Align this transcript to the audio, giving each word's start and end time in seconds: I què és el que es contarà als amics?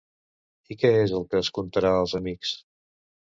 I 0.75 0.77
què 0.83 0.89
és 1.01 1.13
el 1.17 1.25
que 1.33 1.41
es 1.41 1.51
contarà 1.59 1.93
als 1.99 2.17
amics? 2.21 2.55